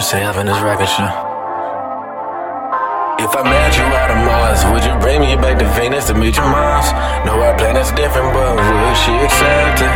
say 0.00 0.24
up 0.24 0.36
in 0.36 0.46
this 0.46 0.60
record 0.60 0.88
shit. 0.88 1.14
If 3.24 3.30
I 3.30 3.46
met 3.46 3.72
you 3.78 3.86
out 3.86 4.10
of 4.10 4.20
Mars, 4.26 4.60
would 4.68 4.84
you 4.84 4.92
bring 5.00 5.22
me 5.22 5.38
back 5.38 5.56
to 5.62 5.66
Venus 5.78 6.10
to 6.10 6.14
meet 6.14 6.36
your 6.36 6.50
moms? 6.50 6.90
No, 7.24 7.38
our 7.40 7.56
planet's 7.56 7.94
different, 7.94 8.34
but 8.34 8.58
would 8.58 8.96
she 9.00 9.14
accept 9.22 9.80
it? 9.80 9.94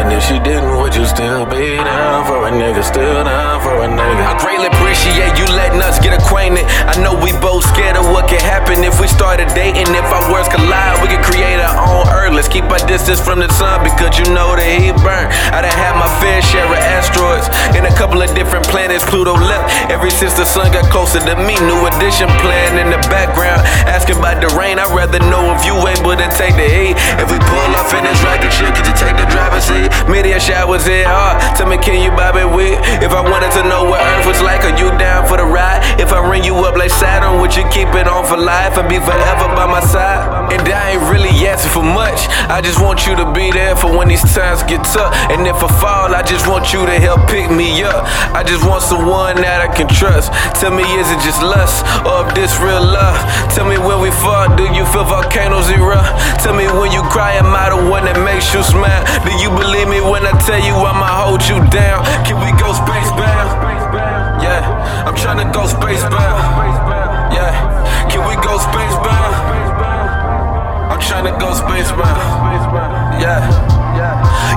And 0.00 0.08
if 0.14 0.22
she 0.22 0.38
didn't, 0.38 0.78
would 0.78 0.94
you 0.94 1.04
still 1.04 1.44
be 1.44 1.76
down 1.76 2.24
for 2.24 2.46
a 2.46 2.50
nigga? 2.50 2.80
Still 2.86 3.26
down 3.26 3.60
for 3.60 3.74
a 3.84 3.90
nigga? 3.90 4.22
I 4.22 4.38
greatly 4.38 4.70
appreciate 4.70 5.36
you 5.36 5.44
letting 5.52 5.82
us 5.82 5.98
get 5.98 6.14
acquainted. 6.14 6.64
I 6.86 6.94
know 7.02 7.18
we 7.18 7.34
both 7.42 7.66
scared 7.66 7.98
of 7.98 8.06
what 8.06 8.30
could 8.30 8.40
happen 8.40 8.86
if 8.86 8.96
we 9.02 9.10
started 9.10 9.50
dating. 9.52 9.90
If 9.92 10.06
our 10.08 10.24
worlds 10.32 10.48
collide, 10.48 11.02
we 11.02 11.10
could 11.10 11.26
create 11.26 11.58
our 11.60 11.74
own 11.84 12.06
earth. 12.08 12.32
Let's 12.32 12.48
keep 12.48 12.64
our 12.70 12.80
distance 12.86 13.20
from 13.20 13.42
the 13.42 13.50
sun 13.58 13.82
because 13.84 14.16
you 14.16 14.24
know 14.32 14.56
that 14.56 14.64
he 14.64 14.94
burn. 15.04 15.28
I 15.52 15.60
done 15.60 15.74
had 15.74 15.98
my 15.98 16.08
fair 16.22 16.40
share 16.40 16.64
of 16.64 16.78
asteroids 16.78 17.19
couple 18.10 18.26
of 18.26 18.34
different 18.34 18.66
planets 18.66 19.06
Pluto 19.06 19.38
left. 19.38 19.70
Ever 19.86 20.10
since 20.10 20.34
the 20.34 20.44
sun 20.44 20.72
got 20.74 20.90
closer 20.90 21.22
to 21.22 21.34
me, 21.46 21.54
new 21.62 21.86
addition 21.86 22.26
playing 22.42 22.74
in 22.74 22.90
the 22.90 22.98
background. 23.06 23.62
Asking 23.86 24.18
about 24.18 24.42
the 24.42 24.50
rain, 24.58 24.82
I'd 24.82 24.90
rather 24.90 25.22
know 25.30 25.54
if 25.54 25.62
you 25.62 25.78
able 25.78 26.18
to 26.18 26.28
take 26.34 26.58
the 26.58 26.66
heat. 26.66 26.98
If 27.22 27.30
we 27.30 27.38
pull 27.38 27.70
off 27.78 27.94
in 27.94 28.02
this 28.02 28.18
rocket 28.26 28.50
ship, 28.50 28.74
could 28.74 28.82
you 28.82 28.96
take 28.98 29.14
the 29.14 29.30
driver's 29.30 29.62
seat? 29.62 29.94
Media 30.10 30.42
showers 30.42 30.90
in 30.90 31.06
hard. 31.06 31.38
Tell 31.54 31.70
me, 31.70 31.78
can 31.78 32.02
you 32.02 32.10
bob 32.10 32.34
it 32.34 32.50
with? 32.50 32.82
If 32.98 33.14
I 33.14 33.22
wanted 33.22 33.54
to 33.54 33.62
know 33.62 33.86
what 33.86 34.02
Earth 34.02 34.26
was 34.26 34.42
like, 34.42 34.66
are 34.66 34.74
you 34.74 34.90
down 34.98 35.30
for 35.30 35.38
the 35.38 35.46
ride? 35.46 35.79
If 36.00 36.16
I 36.16 36.24
ring 36.24 36.44
you 36.44 36.56
up 36.64 36.80
like 36.80 36.88
Saturn, 36.88 37.44
would 37.44 37.52
you 37.54 37.68
keep 37.68 37.92
it 37.92 38.08
on 38.08 38.24
for 38.24 38.40
life 38.40 38.80
and 38.80 38.88
be 38.88 38.96
forever 38.96 39.52
by 39.52 39.68
my 39.68 39.84
side? 39.84 40.48
And 40.48 40.64
I 40.64 40.96
ain't 40.96 41.04
really 41.12 41.28
asking 41.44 41.76
for 41.76 41.84
much. 41.84 42.24
I 42.48 42.64
just 42.64 42.80
want 42.80 43.04
you 43.04 43.12
to 43.20 43.28
be 43.36 43.52
there 43.52 43.76
for 43.76 43.92
when 43.92 44.08
these 44.08 44.24
times 44.24 44.64
get 44.64 44.80
tough. 44.88 45.12
And 45.28 45.44
if 45.46 45.60
I 45.60 45.68
fall, 45.76 46.08
I 46.16 46.24
just 46.24 46.48
want 46.48 46.72
you 46.72 46.88
to 46.88 46.96
help 46.96 47.28
pick 47.28 47.52
me 47.52 47.84
up. 47.84 48.08
I 48.32 48.40
just 48.40 48.64
want 48.64 48.80
someone 48.80 49.44
that 49.44 49.60
I 49.60 49.68
can 49.68 49.92
trust. 49.92 50.32
Tell 50.56 50.72
me, 50.72 50.88
is 50.96 51.12
it 51.12 51.20
just 51.20 51.44
lust 51.44 51.84
or 52.08 52.24
if 52.24 52.32
this 52.32 52.56
real 52.64 52.80
love? 52.80 53.20
Tell 53.52 53.68
me 53.68 53.76
when 53.76 54.00
we 54.00 54.08
fall, 54.24 54.48
do 54.56 54.64
you 54.72 54.88
feel 54.88 55.04
volcanoes 55.04 55.68
erupt? 55.68 56.16
Tell 56.40 56.56
me 56.56 56.64
when 56.64 56.96
you 56.96 57.04
cry, 57.12 57.36
am 57.36 57.52
I 57.52 57.76
the 57.76 57.80
one 57.92 58.08
that 58.08 58.16
makes 58.24 58.48
you 58.56 58.64
smile? 58.64 59.04
Do 59.20 59.36
you 59.36 59.52
believe 59.52 59.92
me 59.92 60.00
when 60.00 60.24
I 60.24 60.32
tell 60.48 60.64
you 60.64 60.72
I'ma 60.80 61.28
hold 61.28 61.44
you 61.44 61.60
down? 61.68 62.08
Can 62.24 62.40
we 62.40 62.48
go 62.56 62.72
space 62.72 63.12
bound? 63.20 63.29
I'm 65.10 65.16
tryna 65.16 65.52
go 65.52 65.66
space 65.66 66.02
bound. 66.02 67.34
Yeah, 67.34 67.50
can 68.08 68.22
we 68.28 68.36
go 68.46 68.58
space 68.58 68.94
bound? 69.02 69.34
I'm 70.86 71.00
tryna 71.00 71.34
go 71.40 71.52
space 71.52 71.90
bound. 71.90 73.20
Yeah. 73.20 73.80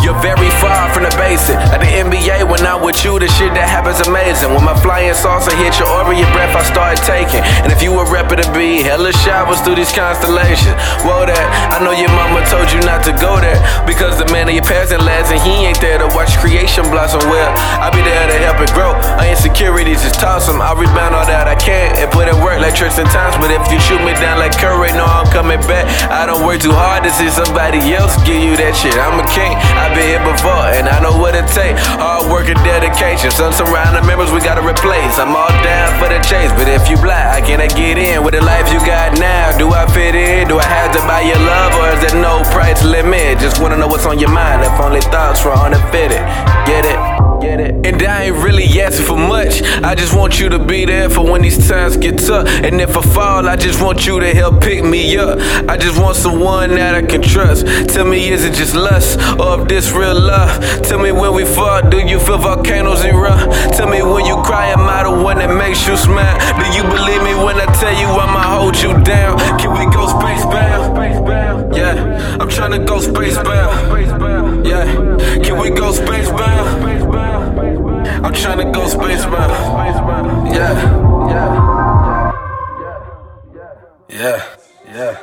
You're 0.00 0.18
very 0.24 0.48
far 0.64 0.88
from 0.96 1.04
the 1.04 1.12
basic. 1.20 1.60
At 1.70 1.84
the 1.84 1.90
NBA, 1.92 2.48
when 2.48 2.64
I'm 2.64 2.80
with 2.80 3.04
you, 3.04 3.20
the 3.20 3.28
shit 3.36 3.52
that 3.52 3.68
happens 3.68 4.00
amazing. 4.08 4.48
When 4.48 4.64
my 4.64 4.72
flying 4.80 5.12
saucer 5.12 5.52
hit 5.60 5.76
your 5.76 5.92
aura, 5.92 6.16
your 6.16 6.28
breath, 6.32 6.56
I 6.56 6.64
start 6.64 6.96
taking. 7.04 7.44
And 7.60 7.68
if 7.68 7.84
you 7.84 7.92
a 7.92 8.04
rapper 8.08 8.40
to 8.40 8.48
be, 8.56 8.80
hella 8.80 9.12
showers 9.12 9.60
through 9.60 9.76
these 9.76 9.92
constellations. 9.92 10.72
Whoa, 11.04 11.28
that 11.28 11.44
I 11.68 11.84
know 11.84 11.92
your 11.92 12.08
mama 12.16 12.40
told 12.48 12.72
you 12.72 12.80
not 12.88 13.04
to 13.06 13.12
go 13.20 13.36
there 13.44 13.60
because 13.84 14.16
the 14.16 14.26
of 14.50 14.56
your 14.56 14.66
past 14.66 14.90
and 14.92 15.02
lads, 15.06 15.30
and 15.30 15.40
he 15.46 15.64
ain't 15.64 15.80
there 15.80 15.98
to 15.98 16.10
watch 16.10 16.34
creation 16.42 16.82
blossom. 16.90 17.22
Well, 17.30 17.54
I'll 17.78 17.94
be 17.94 18.02
there 18.02 18.26
to 18.26 18.36
help 18.42 18.58
it 18.58 18.72
grow. 18.74 18.92
Our 18.92 19.30
insecurities 19.30 20.02
just 20.02 20.18
toss 20.18 20.46
them. 20.46 20.60
I'll 20.60 20.74
rebound 20.76 21.14
all 21.14 21.24
that 21.26 21.39
tricks 22.74 22.98
and 22.98 23.08
times. 23.10 23.36
But 23.38 23.50
if 23.50 23.62
you 23.72 23.78
shoot 23.80 24.00
me 24.02 24.12
down 24.18 24.38
like 24.38 24.56
Curry, 24.56 24.92
know 24.92 25.06
I'm 25.06 25.26
coming 25.30 25.60
back. 25.66 25.86
I 26.10 26.26
don't 26.26 26.44
work 26.44 26.60
too 26.60 26.72
hard 26.72 27.04
to 27.04 27.10
see 27.10 27.30
somebody 27.30 27.78
else 27.94 28.16
give 28.24 28.42
you 28.42 28.56
that 28.58 28.74
shit. 28.76 28.96
I'm 28.96 29.18
a 29.18 29.26
king. 29.30 29.54
I've 29.76 29.94
been 29.94 30.06
here 30.06 30.24
before 30.24 30.70
and 30.74 30.88
I 30.88 30.98
know 31.00 31.16
what 31.16 31.34
it 31.34 31.46
takes. 31.50 31.80
Hard 31.98 32.30
work 32.30 32.48
and 32.48 32.60
dedication. 32.64 33.30
Some 33.30 33.52
surrounding 33.52 34.06
members 34.06 34.30
we 34.32 34.40
gotta 34.40 34.62
replace. 34.62 35.18
I'm 35.18 35.34
all 35.34 35.52
down 35.62 35.94
for 35.98 36.08
the 36.08 36.20
chase, 36.24 36.52
but 36.54 36.68
if 36.68 36.88
you 36.88 36.96
black, 36.98 37.34
I 37.34 37.40
can 37.40 37.60
I 37.60 37.68
get 37.68 37.98
in 37.98 38.22
with 38.24 38.34
the 38.34 38.42
life 38.42 38.72
you 38.72 38.80
got 38.84 39.18
now? 39.18 39.56
Do 39.56 39.70
I 39.72 39.86
fit 39.90 40.14
in? 40.14 40.48
Do 40.48 40.58
I 40.58 40.66
have 40.66 40.92
to 40.96 41.00
buy 41.04 41.22
your 41.22 41.40
love 41.40 41.72
or 41.78 41.88
is 41.94 42.00
there 42.04 42.20
no 42.20 42.42
price 42.50 42.82
limit? 42.82 43.38
Just 43.38 43.60
wanna 43.60 43.76
know 43.76 43.88
what's 43.88 44.06
on 44.06 44.18
your 44.18 44.30
mind. 44.30 44.62
If 44.62 44.78
only 44.80 45.00
thoughts 45.00 45.44
were 45.44 45.54
unfitted. 45.54 46.22
Get 46.66 46.84
it? 46.84 46.98
Get 47.40 47.58
it? 47.58 47.86
And 47.86 48.02
I 48.02 48.24
ain't 48.24 48.36
really 48.36 48.64
asking 48.80 49.06
for 49.06 49.16
much. 49.16 49.62
I 49.82 49.94
just 49.94 50.14
want 50.14 50.38
you 50.38 50.50
to 50.50 50.58
be 50.58 50.84
there 50.84 51.08
for 51.08 51.24
when 51.24 51.40
these 51.40 51.68
times 51.68 51.96
get 51.96 52.18
tough. 52.18 52.46
And 52.62 52.80
if 52.80 52.96
I 52.96 53.02
fall, 53.02 53.48
I 53.48 53.56
just 53.56 53.82
want 53.82 54.06
you 54.06 54.20
to 54.20 54.34
help 54.34 54.60
pick 54.62 54.84
me 54.84 55.16
up. 55.16 55.38
I 55.68 55.76
just 55.76 55.98
want 56.00 56.16
someone 56.16 56.70
that 56.76 56.94
I 56.94 57.02
can 57.02 57.22
trust. 57.22 57.66
Tell 57.88 58.04
me, 58.04 58.28
is 58.28 58.44
it 58.44 58.54
just 58.54 58.74
lust 58.74 59.18
or 59.40 59.60
if 59.60 59.68
this 59.68 59.92
real 59.92 60.18
love? 60.18 60.60
Tell 60.82 60.98
me 60.98 61.12
when 61.12 61.34
we 61.34 61.44
fall, 61.44 61.82
do 61.88 61.98
you 61.98 62.18
feel 62.20 62.38
volcanoes 62.38 63.04
erupt? 63.04 63.76
Tell 63.76 63.88
me 63.88 64.02
when 64.02 64.24
you 64.26 64.36
cry, 64.42 64.66
am 64.68 64.88
I 64.88 65.04
the 65.04 65.10
one 65.22 65.38
that 65.38 65.54
makes 65.56 65.86
you 65.86 65.96
smile? 65.96 66.38
Do 66.60 66.66
you 66.76 66.82
believe 66.82 67.22
me 67.22 67.34
when 67.34 67.56
I 67.56 67.66
tell 67.80 67.92
you 67.92 68.06
I'ma 68.06 68.42
hold 68.58 68.76
you 68.80 68.92
down? 69.02 69.38
Can 69.58 69.72
we 69.72 69.86
go 69.92 70.06
space 70.06 70.44
bound? 70.44 70.96
Yeah, 71.74 72.38
I'm 72.40 72.48
trying 72.48 72.72
to 72.72 72.84
go 72.84 73.00
space 73.00 73.36
bound. 73.36 74.66
Yeah, 74.66 74.84
can 75.42 75.58
we 75.58 75.70
go 75.70 75.92
space 75.92 76.28
bound? 76.28 76.84
I'm 78.24 78.34
trying 78.34 78.58
to 78.58 78.70
go 78.72 78.86
space 78.86 79.24
bound. 79.24 80.54
Yeah, 80.54 81.59
yeah, 84.10 84.42
yeah, 84.90 85.14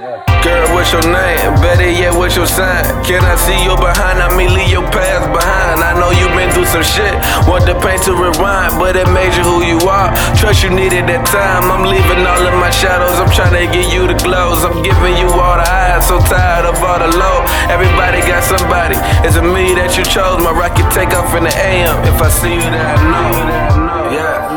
yeah. 0.00 0.24
Girl, 0.40 0.64
what's 0.72 0.92
your 0.92 1.04
name? 1.04 1.52
Better 1.60 1.84
yet, 1.84 2.16
what's 2.16 2.36
your 2.36 2.46
sign? 2.48 2.84
Can 3.04 3.20
I 3.20 3.36
see 3.36 3.58
you 3.60 3.76
behind? 3.76 4.16
I 4.16 4.32
mean, 4.32 4.54
leave 4.56 4.72
your 4.72 4.88
past 4.88 5.28
behind. 5.28 5.84
I 5.84 5.92
know 6.00 6.08
you've 6.08 6.32
been 6.32 6.48
through 6.48 6.64
some 6.64 6.82
shit. 6.82 7.12
Want 7.44 7.68
the 7.68 7.76
pain 7.84 8.00
to 8.08 8.16
rewind, 8.16 8.80
but 8.80 8.96
it 8.96 9.04
made 9.12 9.36
you 9.36 9.44
who 9.44 9.60
you 9.60 9.76
are. 9.84 10.08
Trust 10.40 10.64
you 10.64 10.70
needed 10.72 11.04
that 11.12 11.28
time. 11.28 11.68
I'm 11.68 11.84
leaving 11.84 12.24
all 12.24 12.40
of 12.40 12.56
my 12.56 12.72
shadows. 12.72 13.20
I'm 13.20 13.28
trying 13.28 13.52
to 13.60 13.68
give 13.68 13.92
you 13.92 14.08
the 14.08 14.16
glows. 14.16 14.64
I'm 14.64 14.80
giving 14.80 15.20
you 15.20 15.28
all 15.28 15.60
the 15.60 15.66
highs. 15.68 16.08
So 16.08 16.16
tired 16.24 16.64
of 16.64 16.80
all 16.80 16.96
the 16.96 17.12
low. 17.12 17.44
Everybody 17.68 18.24
got 18.24 18.40
somebody. 18.40 18.96
Is 19.28 19.36
it 19.36 19.44
me 19.44 19.76
that 19.76 20.00
you 20.00 20.04
chose? 20.08 20.40
My 20.40 20.56
rocket 20.56 20.88
take 20.96 21.12
off 21.12 21.36
in 21.36 21.44
the 21.44 21.52
AM. 21.52 21.92
If 22.08 22.16
I 22.24 22.32
see 22.32 22.56
you 22.56 22.64
there, 22.72 22.88
I 22.88 22.96
know. 23.04 24.16
Yeah. 24.16 24.49